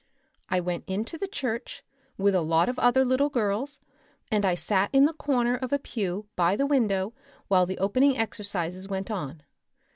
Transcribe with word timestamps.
I 0.49 0.59
went 0.59 0.85
into 0.87 1.19
the 1.19 1.27
church, 1.27 1.83
with 2.17 2.33
a 2.33 2.41
lot 2.41 2.67
of 2.67 2.79
other 2.79 3.05
little 3.05 3.29
girls, 3.29 3.79
and 4.31 4.45
I 4.47 4.55
sat 4.55 4.89
in 4.91 5.05
the 5.05 5.13
corner 5.13 5.53
of 5.57 5.71
a 5.71 5.77
pew 5.77 6.25
by 6.35 6.55
the 6.55 6.65
window 6.65 7.13
while 7.49 7.67
the 7.67 7.77
opening 7.77 8.17
exercises 8.17 8.89
went 8.89 9.11
on. 9.11 9.43